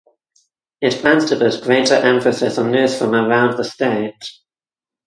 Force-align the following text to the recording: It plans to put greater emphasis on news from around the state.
It 0.81 0.95
plans 0.95 1.25
to 1.25 1.35
put 1.37 1.61
greater 1.61 1.93
emphasis 1.93 2.57
on 2.57 2.71
news 2.71 2.97
from 2.97 3.13
around 3.13 3.57
the 3.57 3.63
state. 3.63 4.15